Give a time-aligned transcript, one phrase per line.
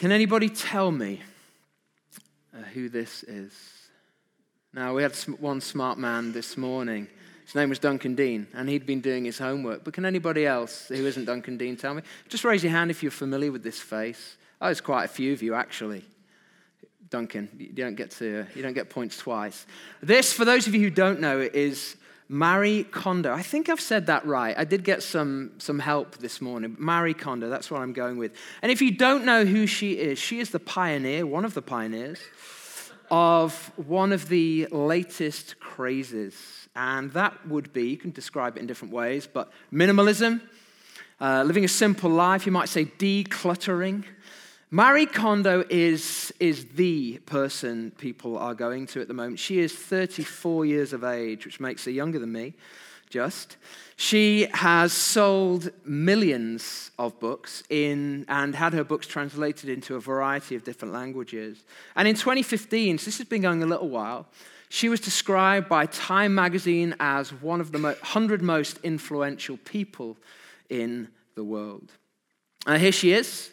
[0.00, 1.20] Can anybody tell me
[2.56, 3.52] uh, who this is?
[4.72, 7.06] Now, we had one smart man this morning.
[7.44, 9.84] His name was Duncan Dean, and he'd been doing his homework.
[9.84, 12.00] But can anybody else who isn't Duncan Dean tell me?
[12.30, 14.38] Just raise your hand if you're familiar with this face.
[14.62, 16.02] Oh, there's quite a few of you, actually.
[17.10, 19.66] Duncan, you don't get to you don't get points twice.
[20.02, 21.96] This, for those of you who don't know, is
[22.32, 23.32] Marie Kondo.
[23.32, 24.56] I think I've said that right.
[24.56, 26.76] I did get some, some help this morning.
[26.78, 28.30] Marie Kondo, that's what I'm going with.
[28.62, 31.60] And if you don't know who she is, she is the pioneer, one of the
[31.60, 32.20] pioneers,
[33.10, 36.36] of one of the latest crazes.
[36.76, 40.40] And that would be, you can describe it in different ways, but minimalism,
[41.20, 44.04] uh, living a simple life, you might say decluttering.
[44.72, 49.40] Marie Kondo is, is the person people are going to at the moment.
[49.40, 52.54] She is 34 years of age, which makes her younger than me,
[53.08, 53.56] just.
[53.96, 60.54] She has sold millions of books in, and had her books translated into a variety
[60.54, 61.64] of different languages.
[61.96, 64.28] And in 2015, so this has been going a little while,
[64.68, 70.16] she was described by Time magazine as one of the 100 most influential people
[70.68, 71.90] in the world.
[72.68, 73.50] Here she is.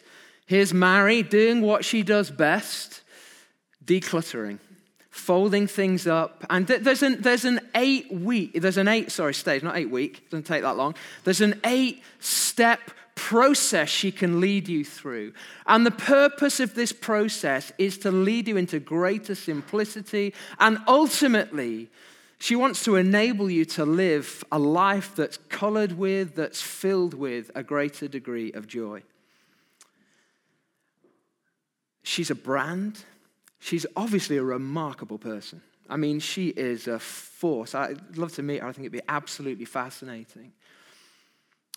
[0.48, 3.02] Here's Marie doing what she does best
[3.84, 4.58] decluttering,
[5.10, 6.42] folding things up.
[6.48, 10.30] And there's an, there's an eight week, there's an eight, sorry, stage, not eight week,
[10.30, 10.94] doesn't take that long.
[11.24, 12.80] There's an eight step
[13.14, 15.34] process she can lead you through.
[15.66, 21.90] And the purpose of this process is to lead you into greater simplicity and ultimately,
[22.38, 27.50] she wants to enable you to live a life that's colored with, that's filled with
[27.54, 29.02] a greater degree of joy.
[32.08, 33.04] She's a brand.
[33.58, 35.60] She's obviously a remarkable person.
[35.90, 37.74] I mean, she is a force.
[37.74, 38.66] I'd love to meet her.
[38.66, 40.52] I think it'd be absolutely fascinating.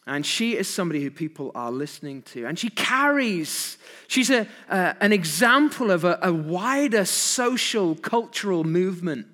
[0.07, 2.45] And she is somebody who people are listening to.
[2.45, 9.27] And she carries, she's a, uh, an example of a, a wider social, cultural movement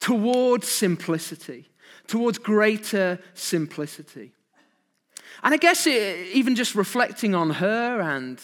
[0.00, 1.68] towards simplicity,
[2.08, 4.32] towards greater simplicity.
[5.44, 8.40] And I guess it, even just reflecting on her and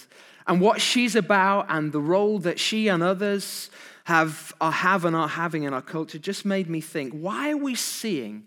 [0.52, 3.70] and what she's about and the role that she and others
[4.04, 7.56] have, are, have and are having in our culture just made me think why are
[7.56, 8.44] we seeing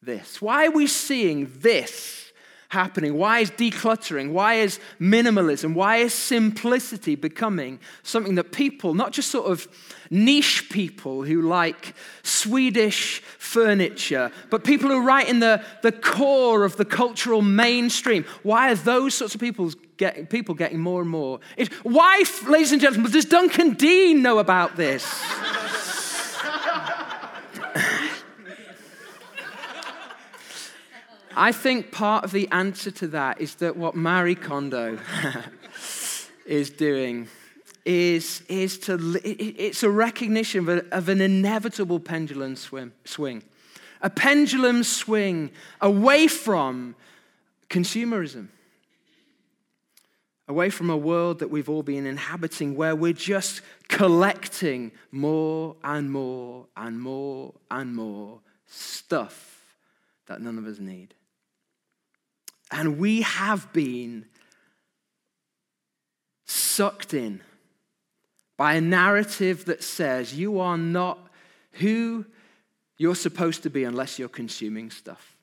[0.00, 0.40] this?
[0.40, 2.30] Why are we seeing this
[2.68, 3.14] happening?
[3.18, 4.30] Why is decluttering?
[4.30, 5.74] Why is minimalism?
[5.74, 9.66] Why is simplicity becoming something that people, not just sort of
[10.10, 11.92] niche people who like
[12.22, 18.24] Swedish furniture, but people who are right in the, the core of the cultural mainstream,
[18.44, 21.40] why are those sorts of people getting, people getting more and more?
[21.56, 25.04] It, why, ladies and gentlemen, does Duncan Dean know about this?
[31.36, 34.98] I think part of the answer to that is that what Marie Kondo
[36.46, 37.28] is doing
[37.84, 43.42] is, is to, it's a recognition of, a, of an inevitable pendulum swim, swing.
[44.02, 45.50] A pendulum swing
[45.80, 46.96] away from
[47.70, 48.48] consumerism,
[50.48, 56.10] away from a world that we've all been inhabiting where we're just collecting more and
[56.10, 59.76] more and more and more stuff
[60.26, 61.14] that none of us need.
[62.70, 64.26] And we have been
[66.46, 67.42] sucked in
[68.56, 71.18] by a narrative that says you are not
[71.72, 72.24] who
[72.96, 75.36] you're supposed to be unless you're consuming stuff.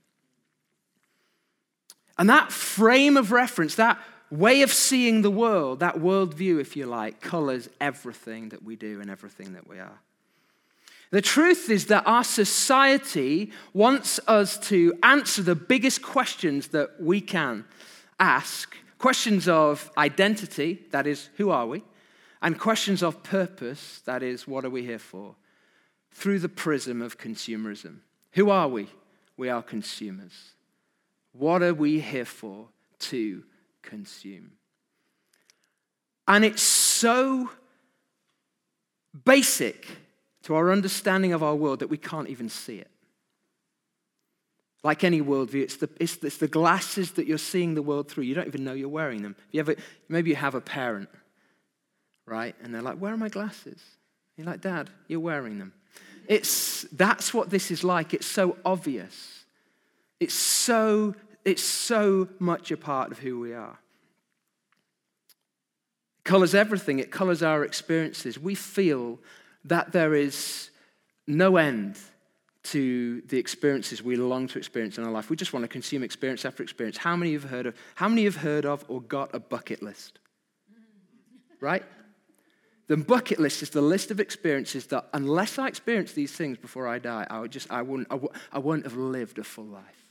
[2.17, 3.99] And that frame of reference, that
[4.31, 8.99] way of seeing the world, that worldview, if you like, colors everything that we do
[9.01, 9.99] and everything that we are.
[11.11, 17.21] The truth is that our society wants us to answer the biggest questions that we
[17.21, 17.65] can
[18.19, 21.83] ask questions of identity, that is, who are we?
[22.41, 25.35] And questions of purpose, that is, what are we here for?
[26.11, 27.97] Through the prism of consumerism.
[28.31, 28.87] Who are we?
[29.37, 30.53] We are consumers.
[31.33, 32.67] What are we here for?
[32.99, 33.43] To
[33.85, 34.51] consume.
[36.27, 37.49] And it's so
[39.23, 39.87] basic
[40.43, 42.89] to our understanding of our world that we can't even see it.
[44.83, 48.25] Like any worldview, it's the, it's, it's the glasses that you're seeing the world through.
[48.25, 49.35] You don't even know you're wearing them.
[49.51, 49.75] You ever,
[50.09, 51.09] maybe you have a parent,
[52.27, 52.55] right?
[52.61, 53.81] And they're like, Where are my glasses?
[54.37, 55.73] You're like, Dad, you're wearing them.
[56.27, 58.13] It's, that's what this is like.
[58.13, 59.45] It's so obvious.
[60.19, 63.77] It's so, it's so much a part of who we are.
[66.25, 68.37] Colors everything, it colors our experiences.
[68.37, 69.19] We feel
[69.63, 70.69] that there is
[71.27, 71.97] no end
[72.63, 75.29] to the experiences we long to experience in our life.
[75.29, 76.97] We just want to consume experience after experience.
[76.97, 80.19] How many you've heard of, how many have heard of or got a bucket list?
[81.65, 81.83] right?
[82.87, 86.87] The bucket list is the list of experiences that, unless I experience these things before
[86.87, 89.65] I die, I would just, I wouldn't, I, w- I wouldn't have lived a full
[89.65, 90.04] life.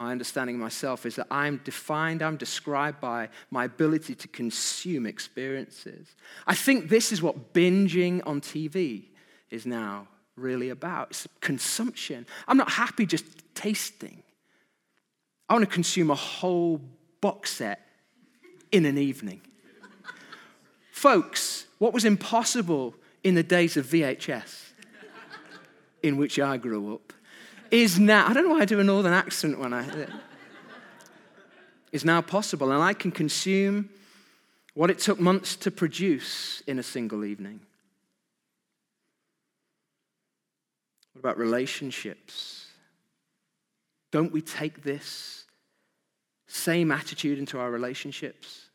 [0.00, 5.04] My understanding of myself is that I'm defined, I'm described by my ability to consume
[5.04, 6.08] experiences.
[6.46, 9.04] I think this is what binging on TV
[9.50, 11.10] is now really about.
[11.10, 12.26] It's consumption.
[12.48, 14.22] I'm not happy just tasting.
[15.50, 16.80] I want to consume a whole
[17.20, 17.86] box set
[18.72, 19.42] in an evening.
[20.92, 24.70] Folks, what was impossible in the days of VHS,
[26.02, 27.12] in which I grew up,
[27.70, 29.86] is now, I don't know why I do a northern accent when I,
[31.92, 32.70] is now possible.
[32.72, 33.90] And I can consume
[34.74, 37.60] what it took months to produce in a single evening.
[41.12, 42.66] What about relationships?
[44.10, 45.44] Don't we take this
[46.46, 48.69] same attitude into our relationships?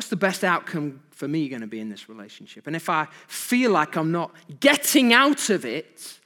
[0.00, 2.66] What's the best outcome for me going to be in this relationship?
[2.66, 6.18] And if I feel like I'm not getting out of it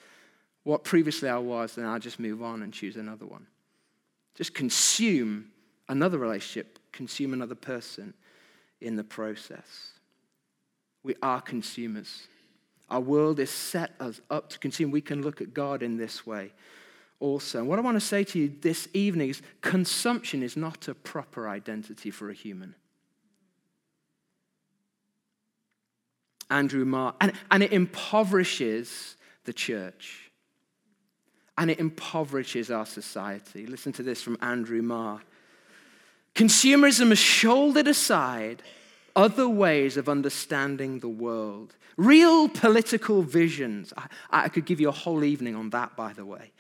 [0.62, 3.49] what previously I was, then I'll just move on and choose another one.
[4.37, 5.47] Just consume
[5.88, 8.15] another relationship, consume another person
[8.81, 9.91] in the process.
[11.03, 12.29] We are consumers.
[12.91, 14.93] Our world is set us up to consume.
[14.93, 16.53] We can look at God in this way
[17.19, 17.59] also.
[17.59, 20.94] And what I want to say to you this evening is consumption is not a
[20.94, 22.76] proper identity for a human.
[26.50, 30.31] Andrew Marr, and, and it impoverishes the church.
[31.56, 33.67] And it impoverishes our society.
[33.67, 35.20] Listen to this from Andrew Marr.
[36.35, 38.62] Consumerism has shouldered aside
[39.14, 43.93] other ways of understanding the world, real political visions.
[43.97, 46.50] I, I, could give you a whole evening on that, by the way.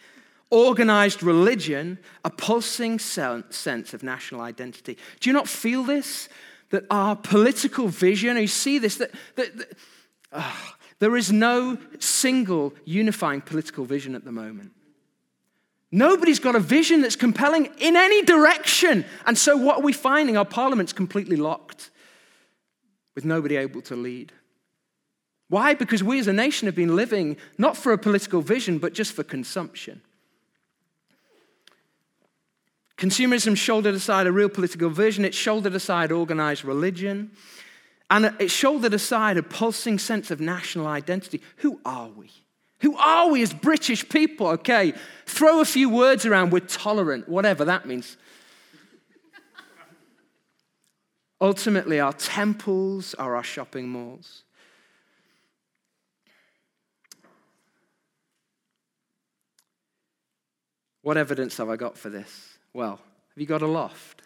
[0.50, 4.96] Organized religion, a pulsing sense of national identity.
[5.18, 6.28] Do you not feel this?
[6.70, 9.78] That our political vision, you see this, that, that, that
[10.32, 14.72] oh, there is no single unifying political vision at the moment.
[15.90, 19.04] Nobody's got a vision that's compelling in any direction.
[19.26, 20.36] And so, what are we finding?
[20.36, 21.90] Our parliament's completely locked
[23.14, 24.32] with nobody able to lead.
[25.48, 25.74] Why?
[25.74, 29.12] Because we as a nation have been living not for a political vision, but just
[29.12, 30.00] for consumption.
[33.04, 37.32] Consumerism shouldered aside a real political vision, it shouldered aside organized religion,
[38.08, 41.42] and it shouldered aside a pulsing sense of national identity.
[41.58, 42.30] Who are we?
[42.80, 44.46] Who are we as British people?
[44.46, 44.94] Okay,
[45.26, 48.16] throw a few words around, we're tolerant, whatever that means.
[51.42, 54.44] Ultimately, our temples are our shopping malls.
[61.02, 62.53] What evidence have I got for this?
[62.74, 64.22] Well, have you got a loft?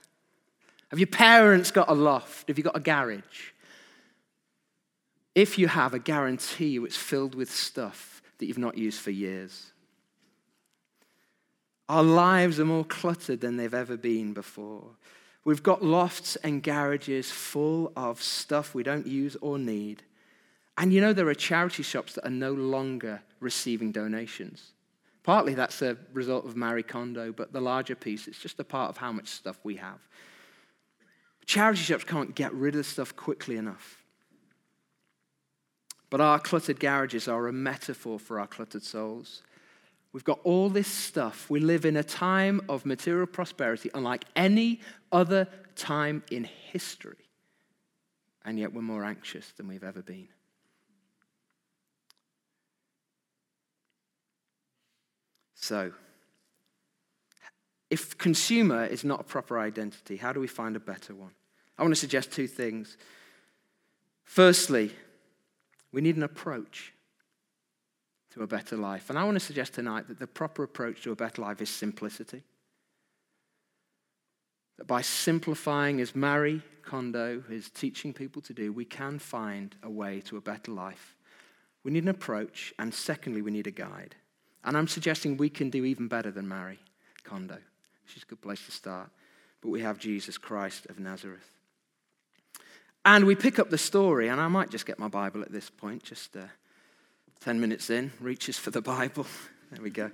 [0.89, 2.49] Have your parents got a loft?
[2.49, 3.53] Have you got a garage?
[5.35, 9.11] If you have, I guarantee you it's filled with stuff that you've not used for
[9.11, 9.73] years.
[11.89, 14.97] Our lives are more cluttered than they've ever been before.
[15.45, 20.03] We've got lofts and garages full of stuff we don't use or need.
[20.77, 24.73] And you know, there are charity shops that are no longer receiving donations.
[25.29, 28.89] Partly that's a result of Marie Kondo, but the larger piece, it's just a part
[28.89, 29.99] of how much stuff we have.
[31.45, 34.03] Charity shops can't get rid of stuff quickly enough.
[36.09, 39.43] But our cluttered garages are a metaphor for our cluttered souls.
[40.15, 41.51] We've got all this stuff.
[41.51, 44.81] We live in a time of material prosperity unlike any
[45.13, 47.29] other time in history.
[48.47, 50.29] And yet we're more anxious than we've ever been.
[55.61, 55.93] So,
[57.91, 61.33] if consumer is not a proper identity, how do we find a better one?
[61.77, 62.97] I want to suggest two things.
[64.23, 64.93] Firstly,
[65.93, 66.93] we need an approach
[68.35, 69.11] to a better life.
[69.11, 71.71] And I want to suggest tonight that the proper approach to a better life is
[71.71, 72.45] simplicity.
[74.77, 79.91] That by simplifying, as Marie Kondo is teaching people to do, we can find a
[79.91, 81.17] way to a better life.
[81.83, 84.15] We need an approach, and secondly, we need a guide.
[84.69, 86.79] And I'm suggesting we can do even better than Marie
[87.25, 87.57] Kondo.
[88.05, 89.09] She's a good place to start.
[89.63, 91.57] But we have Jesus Christ of Nazareth.
[93.03, 95.71] And we pick up the story, and I might just get my Bible at this
[95.71, 96.43] point, just uh,
[97.41, 99.25] 10 minutes in, reaches for the Bible.
[99.73, 100.11] there we go.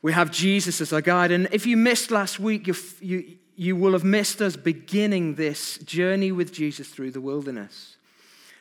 [0.00, 1.32] We have Jesus as our guide.
[1.32, 5.78] And if you missed last week, you, you, you will have missed us beginning this
[5.78, 7.96] journey with Jesus through the wilderness.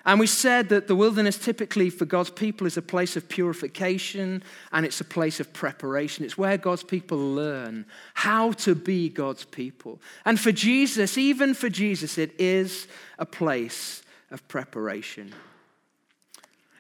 [0.08, 4.42] And we said that the wilderness typically for God's people is a place of purification
[4.72, 6.24] and it's a place of preparation.
[6.24, 10.00] It's where God's people learn how to be God's people.
[10.24, 12.88] And for Jesus, even for Jesus, it is
[13.20, 15.34] a place of preparation.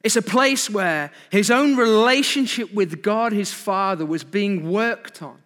[0.06, 5.38] It's a place where his own relationship with God, his Father, was being worked on.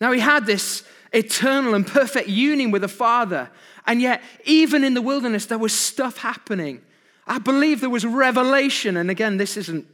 [0.00, 3.50] Now, he had this eternal and perfect union with the Father,
[3.88, 6.82] and yet, even in the wilderness, there was stuff happening.
[7.26, 9.86] I believe there was revelation, and again, this isn't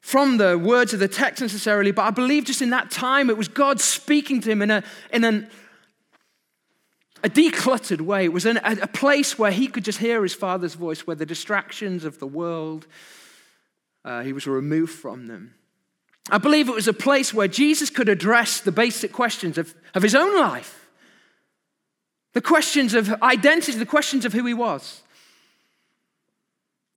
[0.00, 3.36] from the words of the text necessarily, but I believe just in that time it
[3.36, 5.50] was God speaking to him in a, in an,
[7.22, 8.24] a decluttered way.
[8.24, 11.26] It was a, a place where he could just hear his father's voice, where the
[11.26, 12.86] distractions of the world,
[14.06, 15.54] uh, he was removed from them.
[16.30, 20.02] I believe it was a place where Jesus could address the basic questions of, of
[20.02, 20.81] his own life
[22.32, 25.02] the questions of identity, the questions of who he was,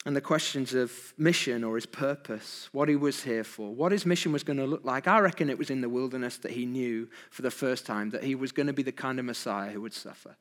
[0.06, 4.06] and the questions of mission or his purpose, what he was here for, what his
[4.06, 5.08] mission was going to look like.
[5.08, 8.24] I reckon it was in the wilderness that he knew for the first time that
[8.24, 10.36] he was going to be the kind of Messiah who would suffer.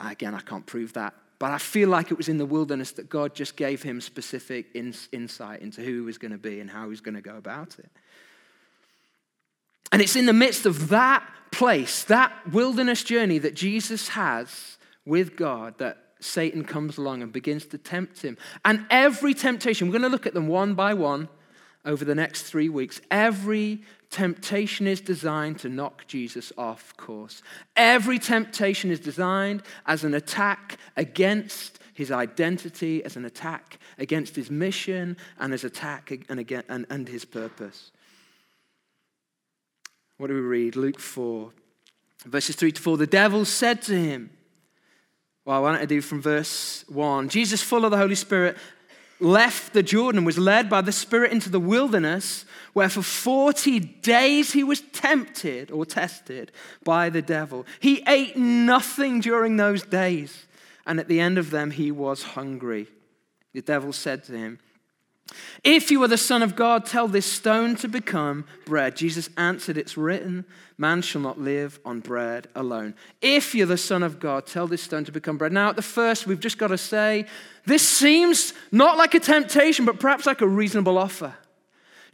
[0.00, 1.14] I, again, I can't prove that.
[1.38, 4.66] But I feel like it was in the wilderness that God just gave him specific
[4.74, 7.36] insight into who he was going to be and how he was going to go
[7.36, 7.90] about it.
[9.92, 15.36] And it's in the midst of that place, that wilderness journey that Jesus has with
[15.36, 18.36] God, that Satan comes along and begins to tempt him.
[18.62, 21.30] And every temptation, we're going to look at them one by one
[21.86, 23.00] over the next three weeks.
[23.10, 27.42] Every temptation is designed to knock Jesus off course.
[27.74, 34.50] Every temptation is designed as an attack against his identity, as an attack against his
[34.50, 37.92] mission, and as attack and, and his purpose.
[40.18, 40.76] What do we read?
[40.76, 41.52] Luke 4,
[42.24, 42.96] verses 3 to 4.
[42.96, 44.30] The devil said to him,
[45.44, 47.28] well, why don't I do from verse 1?
[47.28, 48.56] Jesus, full of the Holy Spirit,
[49.20, 54.52] left the Jordan, was led by the Spirit into the wilderness, where for 40 days
[54.52, 56.50] he was tempted or tested
[56.82, 57.64] by the devil.
[57.78, 60.46] He ate nothing during those days,
[60.84, 62.88] and at the end of them he was hungry.
[63.54, 64.58] The devil said to him,
[65.64, 68.96] if you are the Son of God, tell this stone to become bread.
[68.96, 70.44] Jesus answered, It's written,
[70.78, 72.94] man shall not live on bread alone.
[73.20, 75.52] If you're the Son of God, tell this stone to become bread.
[75.52, 77.26] Now, at the first, we've just got to say,
[77.64, 81.34] this seems not like a temptation, but perhaps like a reasonable offer.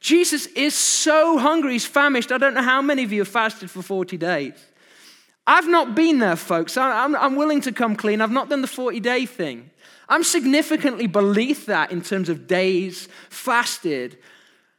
[0.01, 2.33] Jesus is so hungry, he's famished.
[2.33, 4.55] I don't know how many of you have fasted for 40 days.
[5.47, 6.77] I've not been there, folks.
[6.77, 8.21] I'm, willing to come clean.
[8.21, 9.71] I've not done the 40 day thing.
[10.13, 14.19] I'm significantly beneath that in terms of days fasted.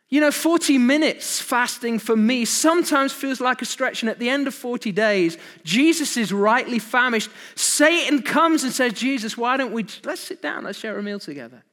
[0.09, 4.03] You know, 40 minutes fasting for me sometimes feels like a stretch.
[4.03, 7.31] And at the end of 40 days, Jesus is rightly famished.
[7.55, 11.17] Satan comes and says, Jesus, why don't we, let's sit down, let's share a meal
[11.17, 11.63] together.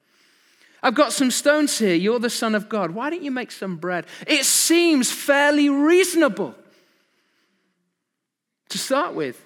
[0.82, 1.94] I've got some stones here.
[1.94, 2.92] You're the Son of God.
[2.92, 4.06] Why don't you make some bread?
[4.26, 6.54] It seems fairly reasonable
[8.70, 9.38] to start with.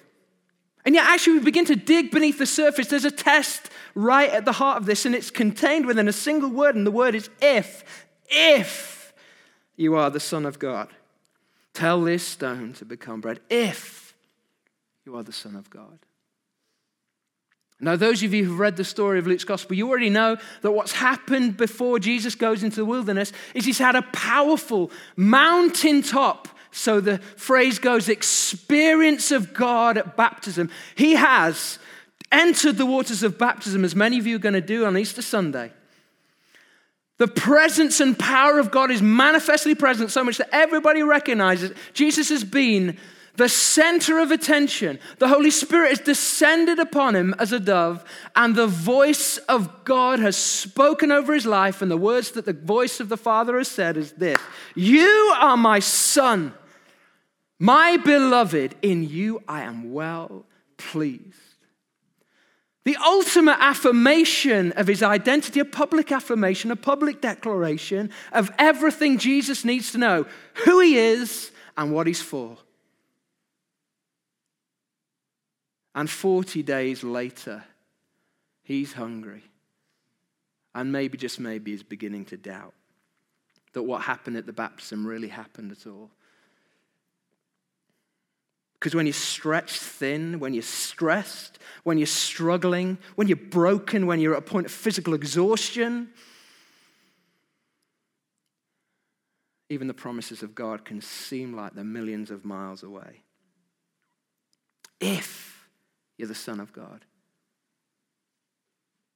[0.85, 2.87] And yet, actually, we begin to dig beneath the surface.
[2.87, 6.49] There's a test right at the heart of this, and it's contained within a single
[6.49, 8.05] word, and the word is if.
[8.29, 9.13] If
[9.75, 10.89] you are the Son of God,
[11.73, 13.39] tell this stone to become bread.
[13.49, 14.13] If
[15.05, 15.99] you are the Son of God.
[17.79, 20.71] Now, those of you who've read the story of Luke's gospel, you already know that
[20.71, 26.47] what's happened before Jesus goes into the wilderness is he's had a powerful mountaintop.
[26.71, 30.69] So the phrase goes, experience of God at baptism.
[30.95, 31.77] He has
[32.31, 35.21] entered the waters of baptism, as many of you are going to do on Easter
[35.21, 35.71] Sunday,
[37.17, 42.29] the presence and power of God is manifestly present so much that everybody recognizes Jesus
[42.29, 42.97] has been
[43.37, 44.99] the center of attention.
[45.19, 48.03] The Holy Spirit has descended upon him as a dove,
[48.35, 51.81] and the voice of God has spoken over his life.
[51.81, 54.39] And the words that the voice of the Father has said is this
[54.73, 56.53] You are my son,
[57.59, 58.75] my beloved.
[58.81, 60.45] In you I am well
[60.77, 61.44] pleased.
[62.85, 69.65] The ultimate affirmation of his identity, a public affirmation, a public declaration of everything Jesus
[69.65, 70.27] needs to know
[70.65, 72.57] who he is and what he's for.
[75.95, 77.63] And 40 days later,
[78.61, 79.43] he's hungry.
[80.75, 82.73] And maybe, just maybe, is beginning to doubt
[83.73, 86.11] that what happened at the baptism really happened at all.
[88.85, 94.19] Because when you're stretched thin, when you're stressed, when you're struggling, when you're broken, when
[94.19, 96.09] you're at a point of physical exhaustion,
[99.71, 103.23] even the promises of God can seem like they're millions of miles away.
[105.01, 105.67] If
[106.19, 107.05] you're the Son of God.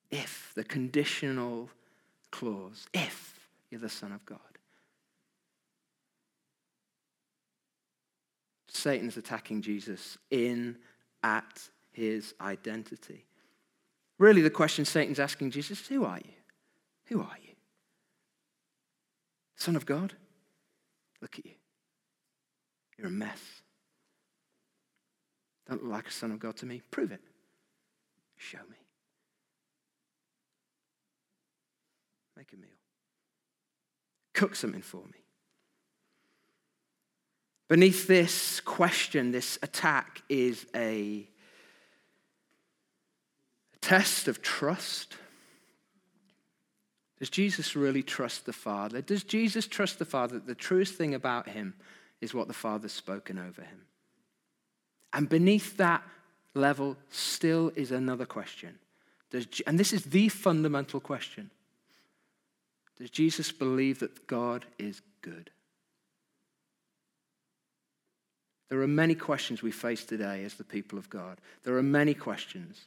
[0.10, 1.70] If, the conditional
[2.32, 4.49] clause, if you're the Son of God.
[8.72, 10.78] Satan's attacking Jesus in,
[11.24, 13.26] at his identity.
[14.18, 16.34] Really, the question Satan's asking Jesus who are you?
[17.06, 17.56] Who are you?
[19.56, 20.14] Son of God?
[21.22, 21.54] Look at you.
[22.98, 23.42] You're a mess.
[25.68, 26.82] Don't look like a son of God to me.
[26.92, 27.22] Prove it.
[28.38, 28.78] Show me.
[32.38, 32.70] Make a meal.
[34.34, 35.19] Cook something for me.
[37.70, 41.30] Beneath this question, this attack, is a
[43.80, 45.16] test of trust.
[47.20, 49.02] Does Jesus really trust the Father?
[49.02, 51.76] Does Jesus trust the Father that the truest thing about him
[52.22, 53.82] is what the Father's spoken over him?
[55.14, 56.04] And beneath that
[56.56, 58.80] level still is another question.
[59.30, 61.52] Does, and this is the fundamental question
[62.98, 65.52] Does Jesus believe that God is good?
[68.70, 71.40] There are many questions we face today as the people of God.
[71.64, 72.86] There are many questions.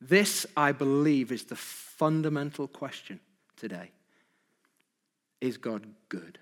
[0.00, 3.20] This, I believe, is the fundamental question
[3.56, 3.90] today.
[5.40, 6.38] Is God good?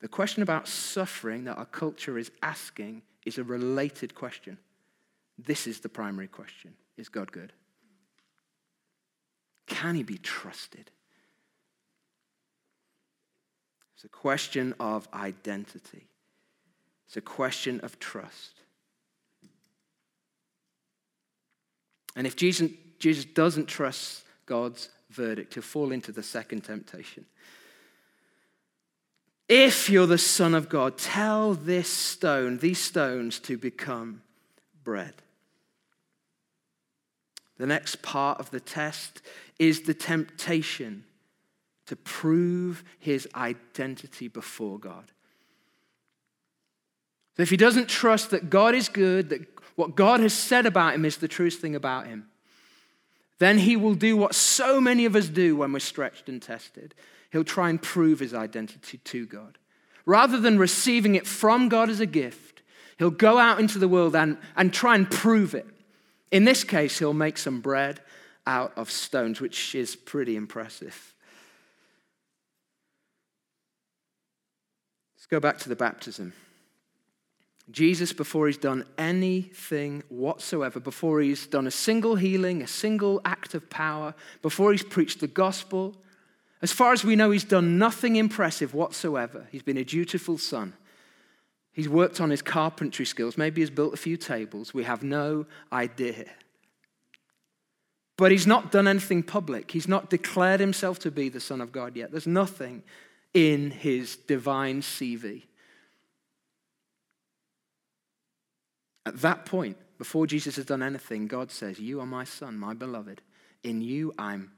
[0.00, 4.58] The question about suffering that our culture is asking is a related question.
[5.38, 7.52] This is the primary question Is God good?
[9.66, 10.90] Can he be trusted?
[13.94, 16.06] It's a question of identity.
[17.08, 18.52] It's a question of trust.
[22.14, 27.24] And if Jesus, Jesus doesn't trust God's verdict, he'll fall into the second temptation.
[29.48, 34.20] If you're the Son of God, tell this stone, these stones, to become
[34.84, 35.14] bread.
[37.56, 39.22] The next part of the test
[39.58, 41.04] is the temptation
[41.86, 45.10] to prove his identity before God.
[47.38, 50.94] So if he doesn't trust that God is good, that what God has said about
[50.94, 52.26] him is the truest thing about him,
[53.38, 56.96] then he will do what so many of us do when we're stretched and tested.
[57.30, 59.56] He'll try and prove his identity to God.
[60.04, 62.62] Rather than receiving it from God as a gift,
[62.98, 65.66] he'll go out into the world and, and try and prove it.
[66.32, 68.00] In this case, he'll make some bread
[68.48, 71.14] out of stones, which is pretty impressive.
[75.16, 76.32] Let's go back to the baptism.
[77.70, 83.54] Jesus, before he's done anything whatsoever, before he's done a single healing, a single act
[83.54, 85.94] of power, before he's preached the gospel,
[86.60, 89.46] as far as we know, he's done nothing impressive whatsoever.
[89.52, 90.72] He's been a dutiful son.
[91.72, 93.38] He's worked on his carpentry skills.
[93.38, 94.74] Maybe he's built a few tables.
[94.74, 96.24] We have no idea.
[98.16, 99.70] But he's not done anything public.
[99.70, 102.10] He's not declared himself to be the Son of God yet.
[102.10, 102.82] There's nothing
[103.32, 105.44] in his divine CV.
[109.08, 112.74] At that point, before Jesus has done anything, God says, You are my son, my
[112.74, 113.22] beloved.
[113.64, 114.52] In you I'm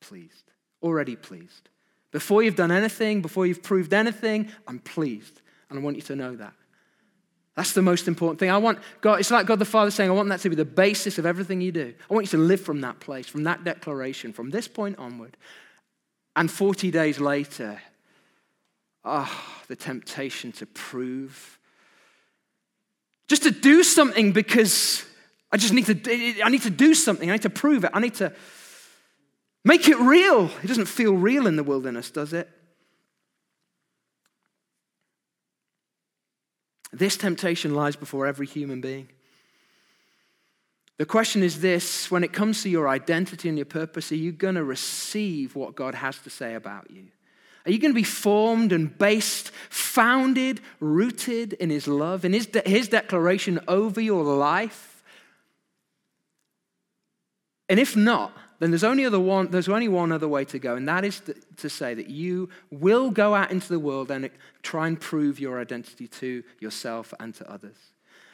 [0.00, 1.68] pleased, already pleased.
[2.12, 5.42] Before you've done anything, before you've proved anything, I'm pleased.
[5.68, 6.52] And I want you to know that.
[7.56, 8.50] That's the most important thing.
[8.50, 10.64] I want God, it's like God the Father saying, I want that to be the
[10.64, 11.92] basis of everything you do.
[12.08, 15.36] I want you to live from that place, from that declaration, from this point onward.
[16.36, 17.82] And 40 days later,
[19.04, 21.58] ah, oh, the temptation to prove
[23.28, 25.04] just to do something because
[25.50, 27.28] I just need to, I need to do something.
[27.30, 27.90] I need to prove it.
[27.92, 28.32] I need to
[29.64, 30.50] make it real.
[30.62, 32.48] It doesn't feel real in the wilderness, does it?
[36.92, 39.08] This temptation lies before every human being.
[40.98, 44.30] The question is this when it comes to your identity and your purpose, are you
[44.30, 47.08] going to receive what God has to say about you?
[47.64, 52.46] Are you going to be formed and based, founded, rooted in His love, in His,
[52.46, 55.04] de- his declaration over your life?
[57.68, 60.76] And if not, then there's only, other one, there's only one other way to go,
[60.76, 64.26] and that is to, to say that you will go out into the world and
[64.26, 64.28] uh,
[64.62, 67.76] try and prove your identity to yourself and to others.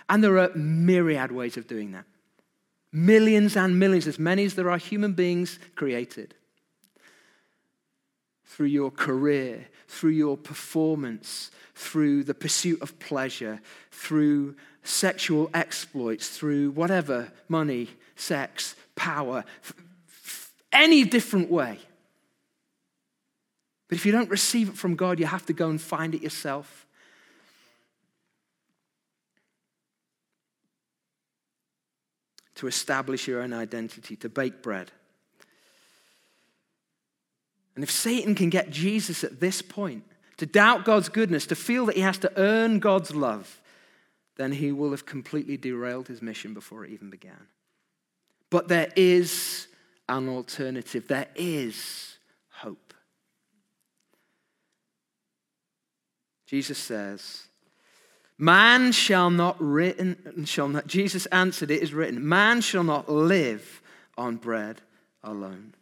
[0.08, 2.04] And there are myriad ways of doing that.
[2.92, 6.34] Millions and millions, as many as there are human beings created
[8.48, 13.60] through your career, through your performance, through the pursuit of pleasure,
[13.92, 19.44] through sexual exploits, through whatever money, sex, power,
[20.72, 21.78] any different way.
[23.88, 26.22] But if you don't receive it from God, you have to go and find it
[26.22, 26.86] yourself.
[32.54, 34.90] to establish your own identity, to bake bread.
[37.78, 40.02] And if Satan can get Jesus at this point,
[40.38, 43.60] to doubt God's goodness, to feel that he has to earn God's love,
[44.34, 47.46] then he will have completely derailed his mission before it even began.
[48.50, 49.68] But there is
[50.08, 52.18] an alternative, there is
[52.50, 52.94] hope.
[56.46, 57.44] Jesus says,
[58.38, 63.80] Man shall not written shall not Jesus answered it is written man shall not live
[64.16, 64.80] on bread
[65.22, 65.74] alone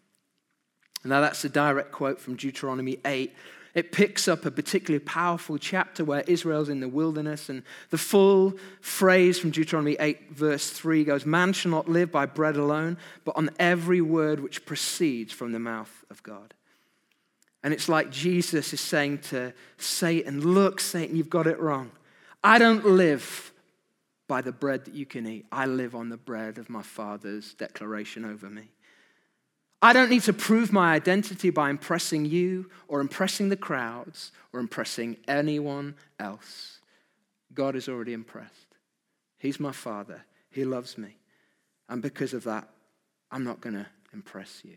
[1.06, 3.34] now, that's a direct quote from Deuteronomy 8.
[3.74, 8.54] It picks up a particularly powerful chapter where Israel's in the wilderness, and the full
[8.80, 13.36] phrase from Deuteronomy 8, verse 3 goes Man shall not live by bread alone, but
[13.36, 16.54] on every word which proceeds from the mouth of God.
[17.62, 21.90] And it's like Jesus is saying to Satan, Look, Satan, you've got it wrong.
[22.42, 23.52] I don't live
[24.28, 27.54] by the bread that you can eat, I live on the bread of my Father's
[27.54, 28.70] declaration over me.
[29.82, 34.60] I don't need to prove my identity by impressing you or impressing the crowds or
[34.60, 36.80] impressing anyone else.
[37.52, 38.74] God is already impressed.
[39.38, 40.24] He's my father.
[40.50, 41.18] He loves me.
[41.88, 42.68] And because of that,
[43.30, 44.76] I'm not going to impress you.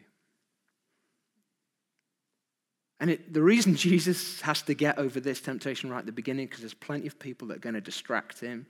[3.00, 6.48] And it, the reason Jesus has to get over this temptation right at the beginning,
[6.48, 8.66] because there's plenty of people that are going to distract him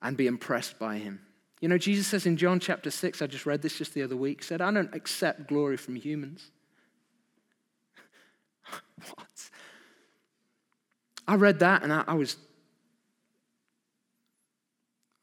[0.00, 1.20] and be impressed by him.
[1.60, 4.16] You know, Jesus says in John chapter 6, I just read this just the other
[4.16, 6.50] week, said, I don't accept glory from humans.
[9.14, 9.50] what?
[11.26, 12.36] I read that and I, I, was,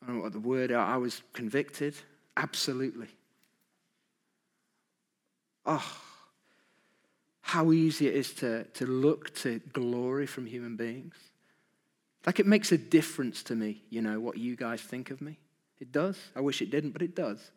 [0.03, 1.95] I don't know what the word, I was convicted.
[2.35, 3.07] Absolutely.
[5.65, 5.83] Oh,
[7.41, 11.15] how easy it is to, to look to glory from human beings.
[12.25, 15.37] Like it makes a difference to me, you know, what you guys think of me.
[15.79, 16.17] It does.
[16.35, 17.51] I wish it didn't, but it does.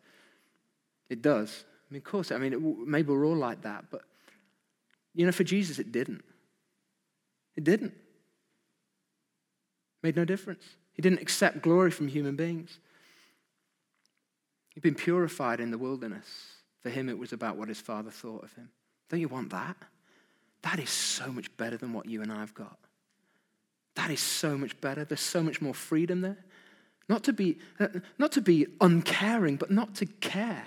[1.09, 1.63] It does.
[1.89, 4.03] I mean, of course, I mean, it, maybe we're all like that, but,
[5.15, 6.23] you know, for Jesus, it didn't.
[7.55, 7.93] It didn't.
[10.03, 10.63] Made no difference.
[10.93, 12.79] He didn't accept glory from human beings.
[14.73, 16.27] He'd been purified in the wilderness.
[16.81, 18.69] For him, it was about what his father thought of him.
[19.09, 19.75] Don't you want that?
[20.61, 22.77] That is so much better than what you and I have got.
[23.95, 25.03] That is so much better.
[25.03, 26.37] There's so much more freedom there.
[27.09, 27.87] Not to be, uh,
[28.19, 30.63] not to be uncaring, but not to care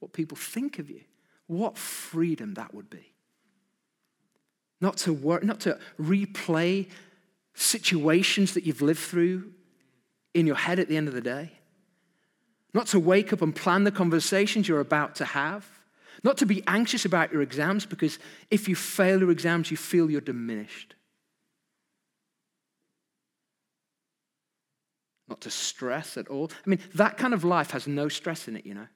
[0.00, 1.02] what people think of you.
[1.46, 3.14] What freedom that would be.
[4.80, 6.88] Not to work, not to replay
[7.54, 9.52] situations that you've lived through
[10.34, 11.52] in your head at the end of the day.
[12.74, 15.64] Not to wake up and plan the conversations you're about to have.
[16.24, 18.18] Not to be anxious about your exams because
[18.50, 20.96] if you fail your exams, you feel you're diminished.
[25.28, 26.50] Not to stress at all.
[26.66, 28.88] I mean, that kind of life has no stress in it, you know.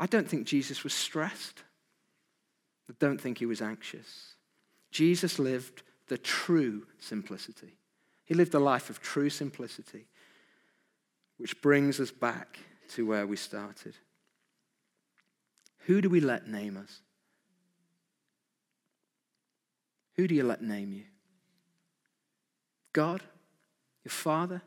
[0.00, 1.62] I don't think Jesus was stressed.
[2.90, 4.34] I don't think he was anxious.
[4.90, 7.76] Jesus lived the true simplicity.
[8.24, 10.06] He lived a life of true simplicity,
[11.38, 12.58] which brings us back
[12.90, 13.94] to where we started.
[15.86, 17.00] Who do we let name us?
[20.16, 21.04] Who do you let name you?
[22.92, 23.22] God?
[24.04, 24.62] Your Father?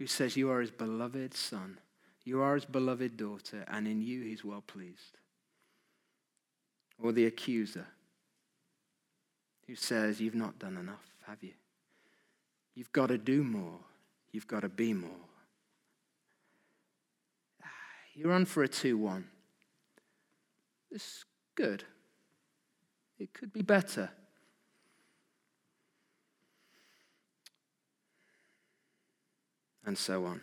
[0.00, 1.78] Who says, You are his beloved son,
[2.24, 5.18] you are his beloved daughter, and in you he's well pleased.
[6.98, 7.86] Or the accuser,
[9.66, 11.52] who says, You've not done enough, have you?
[12.74, 13.78] You've got to do more,
[14.32, 15.10] you've got to be more.
[18.14, 19.26] You're on for a 2 1.
[20.90, 21.84] It's good.
[23.18, 24.08] It could be better.
[29.90, 30.40] And so on.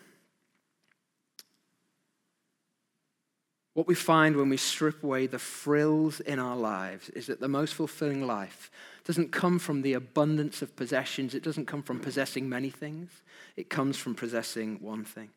[3.75, 7.47] What we find when we strip away the frills in our lives is that the
[7.47, 8.69] most fulfilling life
[9.05, 13.10] doesn't come from the abundance of possessions, it doesn't come from possessing many things,
[13.55, 15.29] it comes from possessing one thing.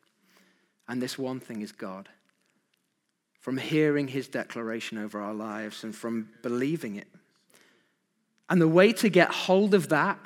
[0.89, 2.09] And this one thing is God.
[3.39, 7.07] From hearing his declaration over our lives and from believing it.
[8.49, 10.19] And the way to get hold of that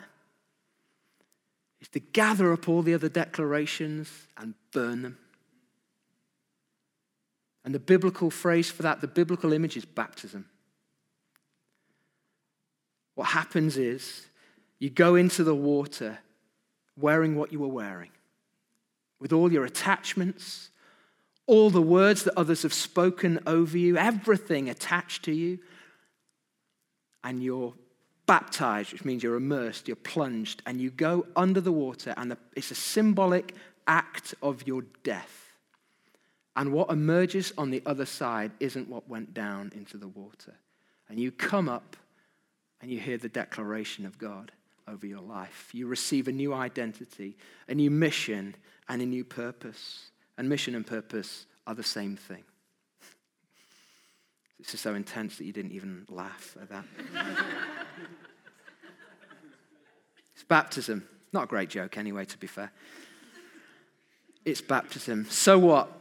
[1.86, 5.18] is to gather up all the other declarations and burn them.
[7.64, 10.46] And the biblical phrase for that, the biblical image is baptism.
[13.14, 14.26] What happens is
[14.80, 16.18] you go into the water
[16.98, 18.12] wearing what you were wearing,
[19.20, 20.72] with all your attachments,
[21.46, 25.60] all the words that others have spoken over you, everything attached to you,
[27.24, 27.74] and you're
[28.26, 32.72] baptized, which means you're immersed, you're plunged, and you go under the water, and it's
[32.72, 33.54] a symbolic
[33.88, 35.54] act of your death.
[36.56, 40.56] And what emerges on the other side isn't what went down into the water.
[41.10, 41.98] And you come up
[42.82, 44.52] and you hear the declaration of God
[44.88, 45.70] over your life.
[45.74, 48.56] You receive a new identity, a new mission,
[48.88, 50.12] and a new purpose.
[50.38, 52.44] And mission and purpose are the same thing.
[54.60, 56.86] This is so intense that you didn't even laugh at that.
[60.34, 61.08] it's baptism.
[61.34, 62.72] Not a great joke, anyway, to be fair.
[64.46, 65.26] It's baptism.
[65.30, 65.92] So what?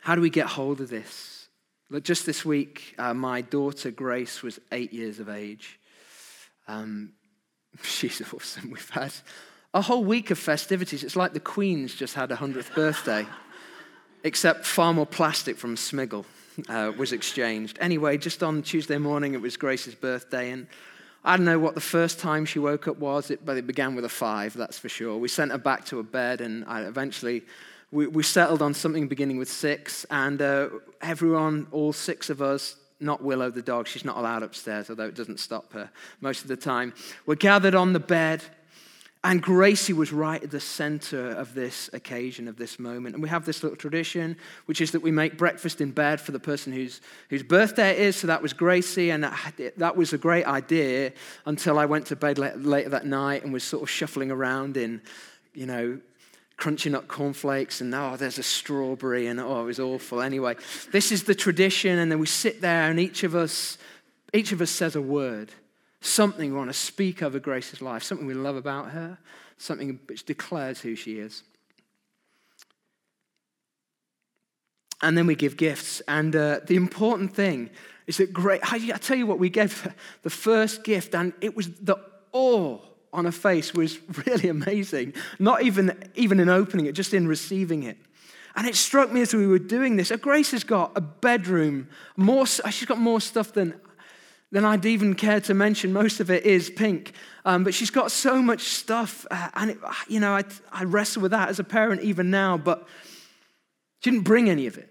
[0.00, 1.48] How do we get hold of this?
[1.90, 5.78] Look, just this week, uh, my daughter Grace was eight years of age.
[6.68, 7.12] Um,
[7.82, 8.70] she's awesome.
[8.70, 9.12] We've had
[9.72, 11.02] a whole week of festivities.
[11.02, 13.26] It's like the Queen's just had a 100th birthday,
[14.22, 16.24] except far more plastic from Smiggle
[16.68, 17.78] uh, was exchanged.
[17.80, 20.66] Anyway, just on Tuesday morning, it was Grace's birthday, and
[21.24, 23.94] I don't know what the first time she woke up was, it, but it began
[23.94, 25.16] with a five, that's for sure.
[25.16, 27.42] We sent her back to her bed, and I eventually
[27.90, 30.68] we, we settled on something beginning with six, and uh,
[31.00, 35.14] everyone, all six of us, not Willow the dog, she's not allowed upstairs, although it
[35.14, 35.90] doesn't stop her
[36.20, 36.92] most of the time,
[37.26, 38.42] were gathered on the bed
[39.24, 43.14] and Gracie was right at the center of this occasion, of this moment.
[43.14, 46.32] And we have this little tradition, which is that we make breakfast in bed for
[46.32, 48.16] the person whose, whose birthday it is.
[48.16, 51.12] So that was Gracie, and that, that was a great idea
[51.46, 55.00] until I went to bed later that night and was sort of shuffling around in,
[55.54, 56.00] you know,
[56.58, 60.54] crunching up cornflakes and oh there's a strawberry and oh it was awful anyway
[60.92, 63.76] this is the tradition and then we sit there and each of us
[64.32, 65.50] each of us says a word
[66.04, 69.18] something we want to speak over Grace's life, something we love about her,
[69.56, 71.42] something which declares who she is.
[75.02, 76.00] And then we give gifts.
[76.06, 77.70] And uh, the important thing
[78.06, 79.88] is that great, I tell you what, we gave
[80.22, 81.96] the first gift, and it was the
[82.32, 82.78] awe
[83.12, 85.14] on her face was really amazing.
[85.38, 87.96] Not even, even in opening it, just in receiving it.
[88.56, 90.12] And it struck me as we were doing this.
[90.20, 93.74] Grace has got a bedroom, more, she's got more stuff than
[94.54, 95.92] than I'd even care to mention.
[95.92, 97.12] Most of it is pink.
[97.44, 99.26] Um, but she's got so much stuff.
[99.28, 102.56] Uh, and, it, you know, I, I wrestle with that as a parent even now,
[102.56, 102.86] but
[103.98, 104.88] she didn't bring any of it.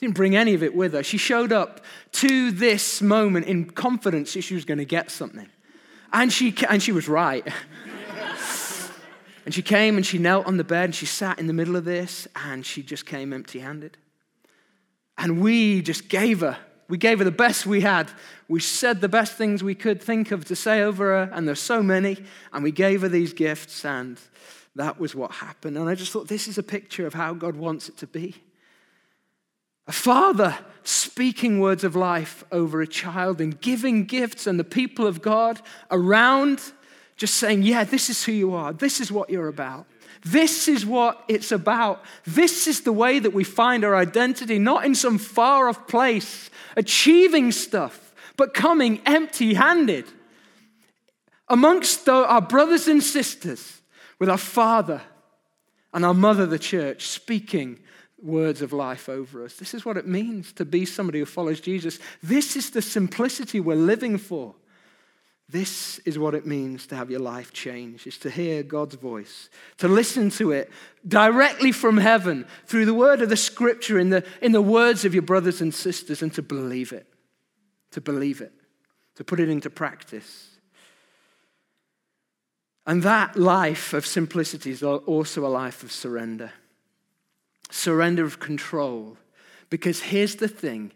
[0.00, 1.04] Didn't bring any of it with her.
[1.04, 5.48] She showed up to this moment in confidence that she was going to get something.
[6.12, 7.46] And she, and she was right.
[9.44, 11.76] and she came and she knelt on the bed and she sat in the middle
[11.76, 13.96] of this and she just came empty handed.
[15.16, 16.58] And we just gave her
[16.90, 18.10] we gave her the best we had.
[18.48, 21.60] We said the best things we could think of to say over her, and there's
[21.60, 22.18] so many.
[22.52, 24.20] And we gave her these gifts, and
[24.74, 25.78] that was what happened.
[25.78, 28.34] And I just thought, this is a picture of how God wants it to be.
[29.86, 35.06] A father speaking words of life over a child and giving gifts, and the people
[35.06, 35.60] of God
[35.92, 36.60] around
[37.16, 39.86] just saying, Yeah, this is who you are, this is what you're about.
[40.24, 42.02] This is what it's about.
[42.26, 46.50] This is the way that we find our identity, not in some far off place,
[46.76, 50.06] achieving stuff, but coming empty handed
[51.48, 53.80] amongst our brothers and sisters
[54.18, 55.02] with our Father
[55.92, 57.80] and our Mother, the church, speaking
[58.22, 59.56] words of life over us.
[59.56, 61.98] This is what it means to be somebody who follows Jesus.
[62.22, 64.54] This is the simplicity we're living for.
[65.50, 69.48] This is what it means to have your life change, is to hear God's voice,
[69.78, 70.70] to listen to it
[71.06, 75.12] directly from heaven through the word of the scripture in the, in the words of
[75.12, 77.06] your brothers and sisters, and to believe it,
[77.90, 78.52] to believe it,
[79.16, 80.50] to put it into practice.
[82.86, 86.52] And that life of simplicity is also a life of surrender,
[87.70, 89.16] surrender of control.
[89.68, 90.92] Because here's the thing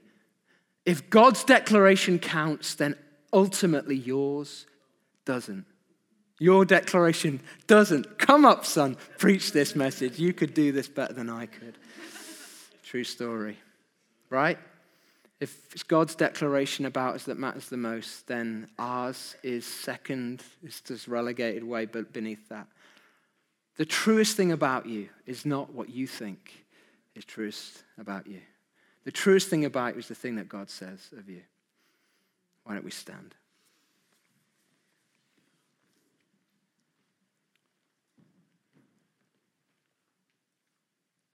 [0.87, 2.95] if God's declaration counts, then
[3.35, 4.65] ultimately yours
[5.27, 5.67] doesn't.
[6.39, 8.19] Your declaration doesn't.
[8.19, 10.19] Come up, son, preach this message.
[10.19, 11.77] You could do this better than I could.
[12.83, 13.59] True story,
[14.31, 14.59] right?
[15.41, 20.81] If it's God's declaration about us that matters the most, then ours is second, it's
[20.81, 22.67] just relegated way beneath that.
[23.77, 26.65] The truest thing about you is not what you think
[27.17, 28.41] is truest about you.
[29.05, 31.43] The truest thing about you is the thing that God says of you.
[32.65, 33.35] Why don't we stand?